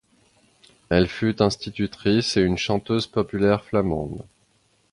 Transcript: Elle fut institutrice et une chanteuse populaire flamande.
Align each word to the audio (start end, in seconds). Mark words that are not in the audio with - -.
Elle 0.89 1.07
fut 1.07 1.43
institutrice 1.43 2.35
et 2.35 2.41
une 2.41 2.57
chanteuse 2.57 3.05
populaire 3.05 3.63
flamande. 3.63 4.23